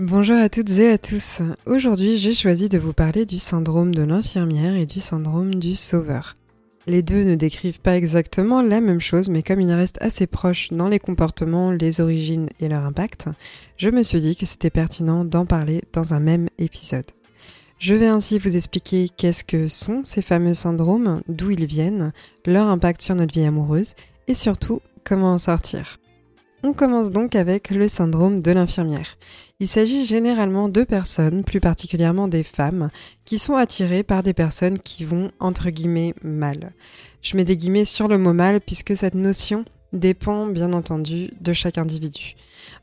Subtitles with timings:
[0.00, 1.42] Bonjour à toutes et à tous.
[1.66, 6.36] Aujourd'hui, j'ai choisi de vous parler du syndrome de l'infirmière et du syndrome du sauveur.
[6.86, 10.68] Les deux ne décrivent pas exactement la même chose, mais comme ils restent assez proches
[10.70, 13.28] dans les comportements, les origines et leur impact,
[13.76, 17.10] je me suis dit que c'était pertinent d'en parler dans un même épisode.
[17.80, 22.12] Je vais ainsi vous expliquer qu'est-ce que sont ces fameux syndromes, d'où ils viennent,
[22.46, 23.94] leur impact sur notre vie amoureuse
[24.28, 25.98] et surtout comment en sortir.
[26.64, 29.16] On commence donc avec le syndrome de l'infirmière.
[29.60, 32.90] Il s'agit généralement de personnes, plus particulièrement des femmes,
[33.24, 36.72] qui sont attirées par des personnes qui vont entre guillemets mal.
[37.22, 41.52] Je mets des guillemets sur le mot mal puisque cette notion dépend bien entendu de
[41.52, 42.34] chaque individu.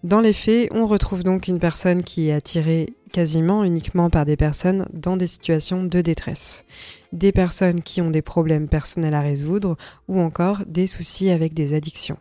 [0.06, 4.38] Dans les faits, on retrouve donc une personne qui est attirée quasiment uniquement par des
[4.38, 6.64] personnes dans des situations de détresse.
[7.12, 9.76] Des personnes qui ont des problèmes personnels à résoudre
[10.08, 12.18] ou encore des soucis avec des addictions.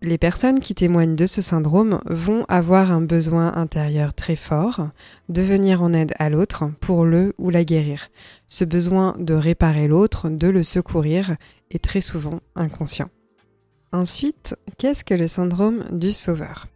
[0.00, 4.88] Les personnes qui témoignent de ce syndrome vont avoir un besoin intérieur très fort
[5.28, 8.08] de venir en aide à l'autre pour le ou la guérir.
[8.46, 11.34] Ce besoin de réparer l'autre, de le secourir,
[11.72, 13.10] est très souvent inconscient.
[13.90, 16.68] Ensuite, qu'est-ce que le syndrome du sauveur?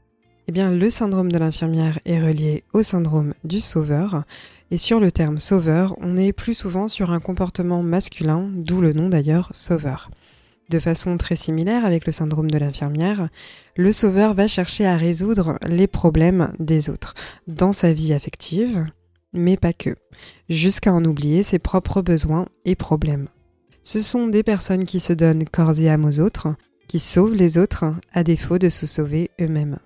[0.48, 4.24] Eh bien, le syndrome de l'infirmière est relié au syndrome du sauveur,
[4.72, 8.92] et sur le terme sauveur, on est plus souvent sur un comportement masculin, d'où le
[8.92, 10.10] nom d'ailleurs sauveur.
[10.72, 13.28] De façon très similaire avec le syndrome de l'infirmière,
[13.76, 17.12] le sauveur va chercher à résoudre les problèmes des autres
[17.46, 18.86] dans sa vie affective,
[19.34, 19.94] mais pas que,
[20.48, 23.28] jusqu'à en oublier ses propres besoins et problèmes.
[23.82, 26.54] Ce sont des personnes qui se donnent corps et âme aux autres,
[26.88, 27.84] qui sauvent les autres
[28.14, 29.78] à défaut de se sauver eux-mêmes.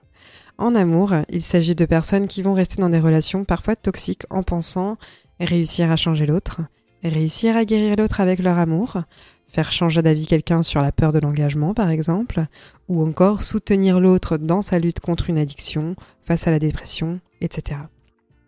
[0.57, 4.45] En amour, il s'agit de personnes qui vont rester dans des relations parfois toxiques en
[4.45, 4.99] pensant
[5.41, 6.61] réussir à changer l'autre,
[7.03, 9.03] réussir à guérir l'autre avec leur amour,
[9.49, 12.47] faire changer d'avis quelqu'un sur la peur de l'engagement par exemple,
[12.89, 17.81] ou encore soutenir l'autre dans sa lutte contre une addiction, face à la dépression, etc.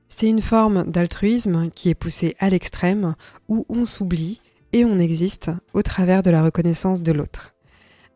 [0.09, 3.15] C'est une forme d'altruisme qui est poussée à l'extrême,
[3.49, 4.41] où on s'oublie
[4.73, 7.55] et on existe au travers de la reconnaissance de l'autre.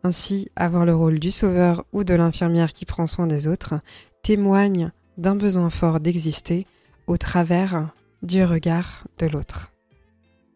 [0.05, 3.75] Ainsi, avoir le rôle du sauveur ou de l'infirmière qui prend soin des autres
[4.23, 6.67] témoigne d'un besoin fort d'exister
[7.07, 7.91] au travers
[8.23, 9.73] du regard de l'autre.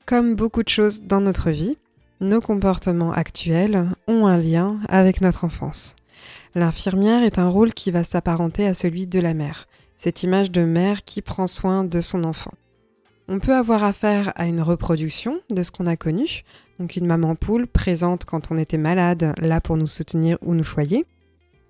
[0.05, 1.77] Comme beaucoup de choses dans notre vie,
[2.21, 5.97] nos comportements actuels ont un lien avec notre enfance.
[6.55, 9.67] L'infirmière est un rôle qui va s'apparenter à celui de la mère,
[9.97, 12.53] cette image de mère qui prend soin de son enfant.
[13.29, 16.45] On peut avoir affaire à une reproduction de ce qu'on a connu,
[16.79, 20.65] donc une maman poule présente quand on était malade, là pour nous soutenir ou nous
[20.65, 21.05] choyer,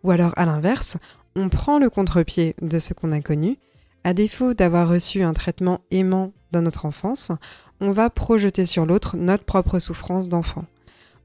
[0.03, 0.99] ou alors à l'inverse,
[1.35, 3.59] on prend le contre-pied de ce qu'on a connu,
[4.05, 7.33] à défaut d'avoir reçu un traitement aimant dans notre enfance,
[7.81, 10.65] on va projeter sur l'autre notre propre souffrance d'enfant.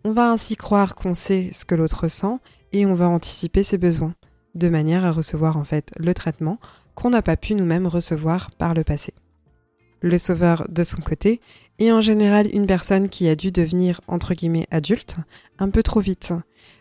[0.04, 2.38] On va ainsi croire qu'on sait ce que l'autre sent
[2.74, 4.14] et on va anticiper ses besoins,
[4.56, 6.60] de manière à recevoir en fait le traitement
[6.96, 9.14] qu'on n'a pas pu nous-mêmes recevoir par le passé.
[10.02, 11.40] Le sauveur, de son côté,
[11.78, 14.34] est en général une personne qui a dû devenir entre
[14.72, 15.18] adulte
[15.60, 16.34] un peu trop vite.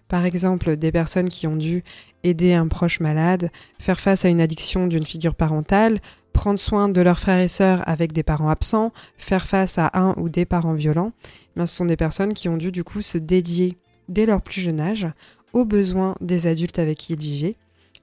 [0.09, 1.85] Par exemple, des personnes qui ont dû
[2.23, 6.01] aider un proche malade, faire face à une addiction d'une figure parentale,
[6.41, 10.15] prendre soin de leurs frères et sœurs avec des parents absents, faire face à un
[10.17, 11.13] ou des parents violents,
[11.59, 13.77] eh ce sont des personnes qui ont dû du coup se dédier
[14.09, 15.07] dès leur plus jeune âge
[15.53, 17.57] aux besoins des adultes avec qui ils vivaient,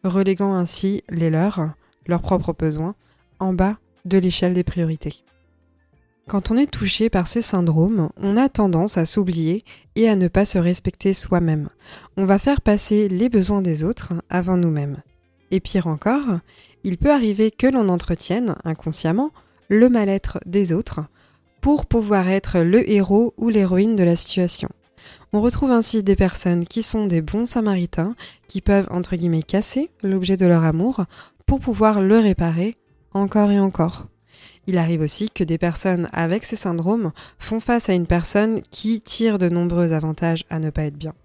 [0.03, 1.73] reléguant ainsi les leurs,
[2.05, 2.93] leurs propres besoins,
[3.39, 5.23] en bas de l'échelle des priorités.
[6.27, 9.65] Quand on est touché par ces syndromes, on a tendance à s'oublier
[9.95, 11.69] et à ne pas se respecter soi-même.
[12.17, 15.01] On va faire passer les besoins des autres avant nous-mêmes.
[15.49, 16.39] Et pire encore,
[16.87, 19.31] il peut arriver que l'on entretienne, inconsciemment,
[19.67, 21.01] le mal-être des autres
[21.59, 24.69] pour pouvoir être le héros ou l'héroïne de la situation.
[25.33, 28.15] On retrouve ainsi des personnes qui sont des bons samaritains,
[28.47, 31.03] qui peuvent entre guillemets casser l'objet de leur amour
[31.45, 32.77] pour pouvoir le réparer
[33.13, 34.05] encore et encore.
[34.65, 39.01] Il arrive aussi que des personnes avec ces syndromes font face à une personne qui
[39.01, 41.15] tire de nombreux avantages à ne pas être bien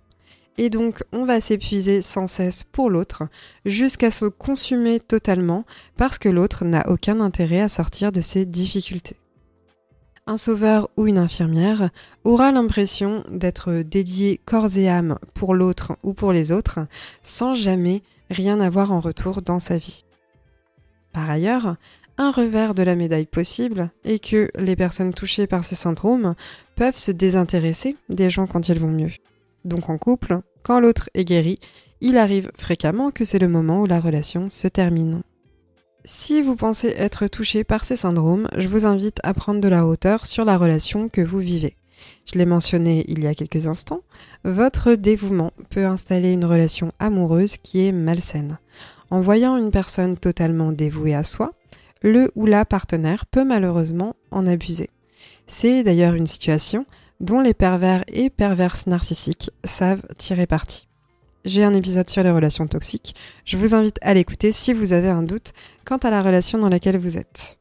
[0.59, 3.25] et donc on va s'épuiser sans cesse pour l'autre
[3.65, 5.65] jusqu'à se consumer totalement
[5.97, 9.17] parce que l'autre n'a aucun intérêt à sortir de ses difficultés.
[10.27, 11.91] un sauveur ou une infirmière
[12.25, 16.81] aura l'impression d'être dédié corps et âme pour l'autre ou pour les autres,
[17.23, 20.05] sans jamais rien avoir en retour dans sa vie.
[21.13, 21.77] Par ailleurs,
[22.19, 26.35] un revers de la médaille possible est que les personnes touchées par ces syndromes
[26.77, 29.11] peuvent se désintéresser des gens quand ils vont mieux.
[29.65, 31.59] Donc en couple, quand l'autre est guéri,
[32.01, 35.23] il arrive fréquemment que c'est le moment où la relation se termine.
[36.05, 39.87] Si vous pensez être touché par ces syndromes, je vous invite à prendre de la
[39.87, 41.77] hauteur sur la relation que vous vivez.
[42.27, 44.03] Je l'ai mentionné il y a quelques instants,
[44.45, 48.59] votre dévouement peut installer une relation amoureuse qui est malsaine.
[49.11, 51.53] En voyant une personne totalement dévouée à soi,
[52.03, 54.91] le ou la partenaire peut malheureusement en abuser.
[55.47, 56.87] C'est d'ailleurs une situation
[57.23, 60.89] dont les pervers et perverses narcissiques savent tirer parti
[61.45, 63.15] j'ai un épisode sur les relations toxiques.
[63.45, 65.53] Je vous invite à l'écouter si vous avez un doute
[65.85, 67.59] quant à la relation dans laquelle vous êtes.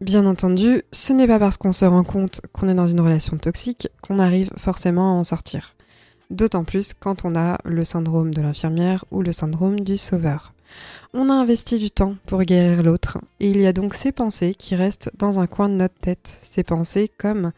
[0.00, 3.36] Bien entendu, ce n'est pas parce qu'on se rend compte qu'on est dans une relation
[3.36, 5.76] toxique qu'on arrive forcément à en sortir.
[6.30, 10.54] D'autant plus quand on a le syndrome de l'infirmière ou le syndrome du sauveur.
[11.12, 14.54] On a investi du temps pour guérir l'autre, et il y a donc ces pensées
[14.54, 16.38] qui restent dans un coin de notre tête.
[16.40, 17.52] Ces pensées comme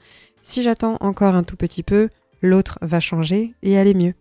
[0.45, 2.11] si j'attends encore un tout petit peu,
[2.43, 4.13] l'autre va changer et aller mieux.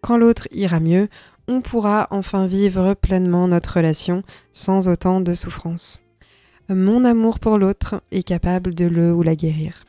[0.00, 1.08] Quand l'autre ira mieux,
[1.48, 4.22] on pourra enfin vivre pleinement notre relation
[4.52, 6.00] sans autant de souffrance.
[6.68, 9.84] Mon amour pour l'autre est capable de le ou la guérir.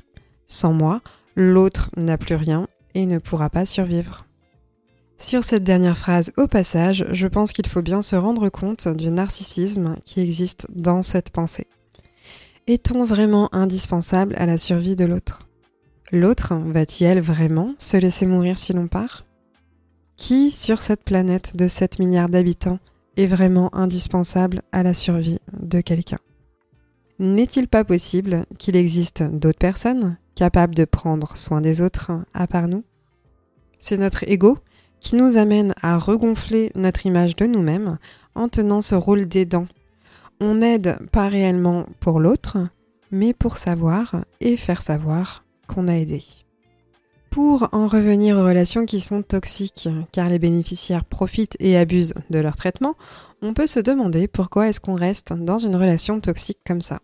[0.47, 1.01] Sans moi,
[1.35, 4.25] l'autre n'a plus rien et ne pourra pas survivre.
[5.19, 9.11] Sur cette dernière phrase au passage, je pense qu'il faut bien se rendre compte du
[9.11, 11.67] narcissisme qui existe dans cette pensée.
[12.65, 15.48] Est-on vraiment indispensable à la survie de l'autre?
[16.11, 19.25] L'autre va-t-il vraiment se laisser mourir si l'on part?
[20.17, 22.79] Qui, sur cette planète de 7 milliards d'habitants,
[23.15, 26.17] est vraiment indispensable à la survie de quelqu'un?
[27.19, 32.67] N'est-il pas possible qu'il existe d'autres personnes capables de prendre soin des autres à part
[32.67, 32.83] nous?
[33.77, 34.57] C'est notre ego
[34.99, 37.99] qui nous amène à regonfler notre image de nous-mêmes
[38.33, 39.67] en tenant ce rôle d'aidant.
[40.41, 42.57] On n'aide pas réellement pour l'autre,
[43.11, 45.43] mais pour savoir et faire savoir
[45.87, 46.23] a aidé.
[47.29, 52.39] Pour en revenir aux relations qui sont toxiques, car les bénéficiaires profitent et abusent de
[52.39, 52.95] leur traitement,
[53.41, 56.99] on peut se demander pourquoi est-ce qu'on reste dans une relation toxique comme ça.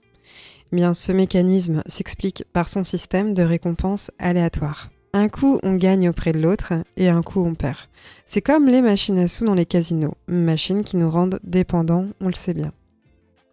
[0.71, 4.89] Eh bien, ce mécanisme s'explique par son système de récompense aléatoire.
[5.13, 7.77] Un coup, on gagne auprès de l'autre et un coup, on perd.
[8.25, 12.27] C'est comme les machines à sous dans les casinos, machines qui nous rendent dépendants, on
[12.27, 12.73] le sait bien.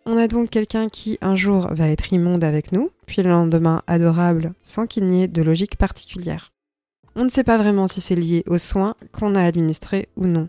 [0.05, 3.83] On a donc quelqu'un qui un jour va être immonde avec nous, puis le lendemain
[3.87, 6.53] adorable sans qu'il n'y ait de logique particulière.
[7.15, 10.49] On ne sait pas vraiment si c'est lié aux soins qu'on a administrés ou non.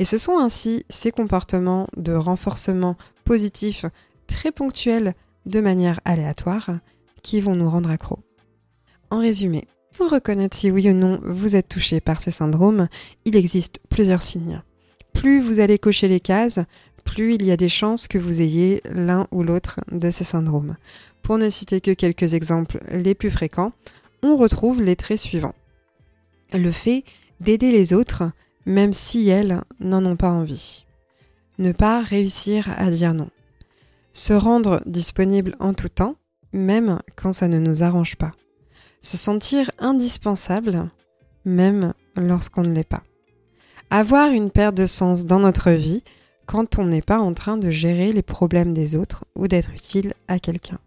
[0.00, 3.84] Et ce sont ainsi ces comportements de renforcement positif
[4.26, 5.14] très ponctuels
[5.46, 6.70] de manière aléatoire
[7.22, 8.20] qui vont nous rendre accros.
[9.10, 12.88] En résumé, pour reconnaître si oui ou non vous êtes touché par ces syndromes,
[13.24, 14.62] il existe plusieurs signes.
[15.12, 16.60] Plus vous allez cocher les cases,
[17.08, 20.76] plus il y a des chances que vous ayez l'un ou l'autre de ces syndromes.
[21.22, 23.72] Pour ne citer que quelques exemples les plus fréquents,
[24.22, 25.54] on retrouve les traits suivants
[26.52, 27.04] le fait
[27.40, 28.24] d'aider les autres
[28.64, 30.84] même si elles n'en ont pas envie.
[31.58, 33.30] Ne pas réussir à dire non.
[34.12, 36.16] Se rendre disponible en tout temps,
[36.52, 38.32] même quand ça ne nous arrange pas.
[39.00, 40.88] Se sentir indispensable,
[41.44, 43.02] même lorsqu'on ne l'est pas.
[43.90, 46.02] Avoir une perte de sens dans notre vie
[46.48, 50.14] quand on n'est pas en train de gérer les problèmes des autres ou d'être utile
[50.28, 50.78] à quelqu'un.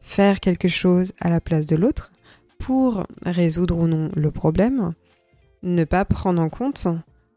[0.00, 2.12] Faire quelque chose à la place de l'autre,
[2.60, 4.94] pour résoudre ou non le problème,
[5.64, 6.86] ne pas prendre en compte,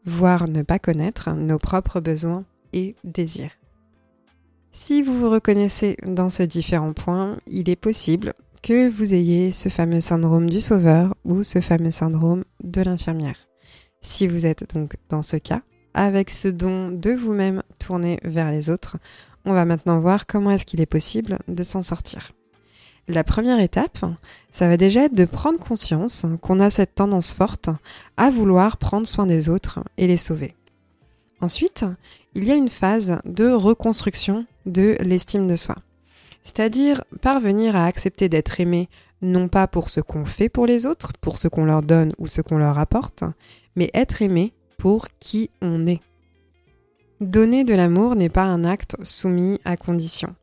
[0.04, 3.56] voire ne pas connaître nos propres besoins et désirs.
[4.70, 9.68] Si vous vous reconnaissez dans ces différents points, il est possible que vous ayez ce
[9.68, 13.48] fameux syndrome du sauveur ou ce fameux syndrome de l'infirmière.
[14.00, 15.62] Si vous êtes donc dans ce cas,
[15.98, 18.98] avec ce don de vous-même tourné vers les autres,
[19.44, 22.30] on va maintenant voir comment est-ce qu'il est possible de s'en sortir.
[23.08, 24.04] La première étape,
[24.52, 27.70] ça va déjà être de prendre conscience qu'on a cette tendance forte
[28.16, 30.54] à vouloir prendre soin des autres et les sauver.
[31.40, 31.84] Ensuite,
[32.36, 35.74] il y a une phase de reconstruction de l'estime de soi.
[36.44, 38.88] C'est-à-dire parvenir à accepter d'être aimé
[39.20, 42.28] non pas pour ce qu'on fait pour les autres, pour ce qu'on leur donne ou
[42.28, 43.24] ce qu'on leur apporte,
[43.74, 46.00] mais être aimé pour qui on est.
[47.20, 50.34] Donner de l'amour n'est pas un acte soumis à condition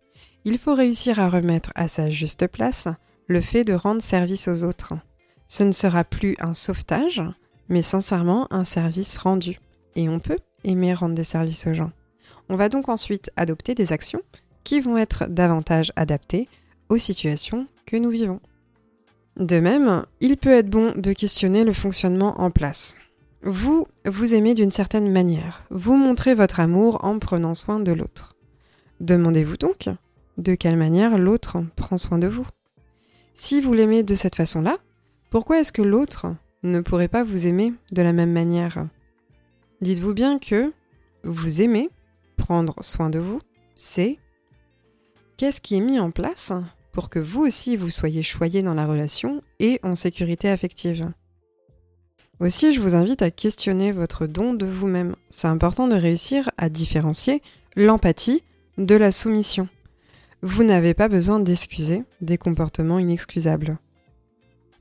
[0.45, 2.87] il faut réussir à remettre à sa juste place
[3.27, 4.93] le fait de rendre service aux autres.
[5.47, 7.21] Ce ne sera plus un sauvetage,
[7.67, 9.57] mais sincèrement un service rendu.
[9.95, 11.91] Et on peut aimer rendre des services aux gens.
[12.47, 14.21] On va donc ensuite adopter des actions
[14.63, 16.47] qui vont être davantage adaptées
[16.89, 18.39] aux situations que nous vivons.
[19.37, 22.97] De même, il peut être bon de questionner le fonctionnement en place.
[23.47, 25.63] Vous, vous aimez d'une certaine manière.
[25.69, 28.35] Vous montrez votre amour en prenant soin de l'autre.
[29.01, 29.87] Demandez-vous donc
[30.39, 32.47] de quelle manière l'autre prend soin de vous.
[33.35, 34.79] Si vous l'aimez de cette façon-là,
[35.29, 38.87] pourquoi est-ce que l'autre ne pourrait pas vous aimer de la même manière?
[39.79, 40.73] Dites-vous bien que
[41.23, 41.91] vous aimez
[42.37, 43.41] prendre soin de vous,
[43.75, 44.17] c'est
[45.37, 46.51] qu'est-ce qui est mis en place
[46.91, 51.11] pour que vous aussi vous soyez choyé dans la relation et en sécurité affective?
[52.41, 55.15] Aussi, je vous invite à questionner votre don de vous-même.
[55.29, 57.41] C'est important de réussir à différencier
[57.77, 58.43] l'empathie
[58.77, 59.69] de la soumission.
[60.41, 63.77] Vous n'avez pas besoin d'excuser des comportements inexcusables.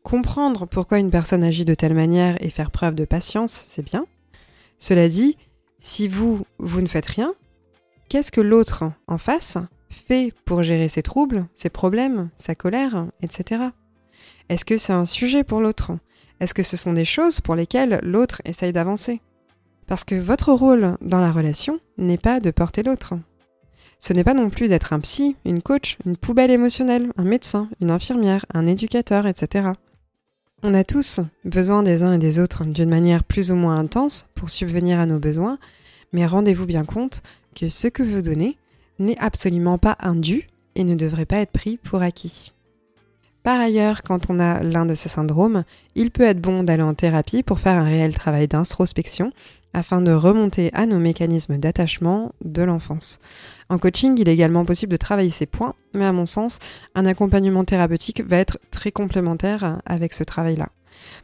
[0.03, 4.07] Comprendre pourquoi une personne agit de telle manière et faire preuve de patience, c'est bien.
[4.79, 5.39] Cela dit,
[5.79, 7.35] si vous, vous ne faites rien,
[8.09, 9.59] qu'est-ce que l'autre en face
[9.89, 13.63] fait pour gérer ses troubles, ses problèmes, sa colère, etc.
[14.49, 15.93] Est-ce que c'est un sujet pour l'autre?
[16.41, 19.21] Est-ce que ce sont des choses pour lesquelles l'autre essaye d'avancer?
[19.87, 23.15] Parce que votre rôle dans la relation n'est pas de porter l'autre.
[23.99, 27.69] Ce n'est pas non plus d'être un psy, une coach, une poubelle émotionnelle, un médecin,
[27.81, 29.69] une infirmière, un éducateur, etc.
[30.63, 34.27] On a tous besoin des uns et des autres d'une manière plus ou moins intense
[34.35, 35.59] pour subvenir à nos besoins,
[36.13, 37.23] mais rendez-vous bien compte
[37.55, 38.57] que ce que vous donnez
[38.99, 42.54] n'est absolument pas indu et ne devrait pas être pris pour acquis.
[43.45, 46.95] Par ailleurs, quand on a l'un de ces syndromes, il peut être bon d'aller en
[46.95, 49.33] thérapie pour faire un réel travail d'introspection
[49.75, 53.19] afin de remonter à nos mécanismes d'attachement de l'enfance.
[53.69, 56.59] En coaching, il est également possible de travailler ces points, mais à mon sens,
[56.95, 60.71] un accompagnement thérapeutique va être très complémentaire avec ce travail-là.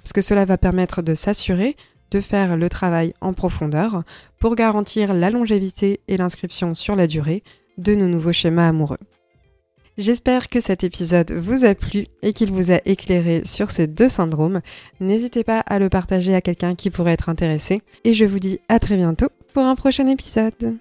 [0.03, 1.75] Parce que cela va permettre de s'assurer
[2.11, 4.03] de faire le travail en profondeur
[4.39, 7.43] pour garantir la longévité et l'inscription sur la durée
[7.79, 8.99] de nos nouveaux schémas amoureux.
[9.99, 14.09] J'espère que cet épisode vous a plu et qu'il vous a éclairé sur ces deux
[14.09, 14.61] syndromes.
[15.01, 18.61] N'hésitez pas à le partager à quelqu'un qui pourrait être intéressé et je vous dis
[18.69, 20.79] à très bientôt pour un prochain épisode.